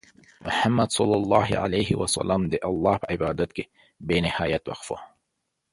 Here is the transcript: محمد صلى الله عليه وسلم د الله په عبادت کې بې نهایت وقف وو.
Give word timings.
محمد 0.41 0.91
صلى 0.91 1.17
الله 1.17 1.57
عليه 1.59 1.89
وسلم 2.01 2.41
د 2.51 2.55
الله 2.69 2.95
په 3.01 3.07
عبادت 3.13 3.49
کې 3.57 3.65
بې 4.07 4.17
نهایت 4.25 4.63
وقف 4.71 4.87
وو. 4.91 4.97